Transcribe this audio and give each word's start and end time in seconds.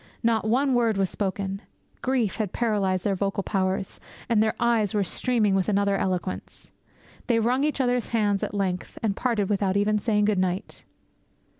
Not 0.23 0.45
one 0.49 0.73
word 0.73 0.97
was 0.97 1.11
spoken. 1.11 1.61
Grief 2.01 2.37
had 2.37 2.51
paralysed 2.53 3.03
their 3.03 3.13
vocal 3.13 3.43
powers; 3.43 3.99
and 4.29 4.41
their 4.41 4.55
eyes 4.59 4.95
were 4.95 5.03
streaming 5.03 5.53
with 5.53 5.69
another 5.69 5.95
eloquence. 5.95 6.71
They 7.27 7.39
wrung 7.39 7.63
each 7.63 7.79
other's 7.79 8.07
hands 8.07 8.41
at 8.41 8.55
length, 8.55 8.97
and 9.03 9.15
parted 9.15 9.47
without 9.47 9.77
even 9.77 9.99
saying 9.99 10.25
good 10.25 10.39
night! 10.39 10.83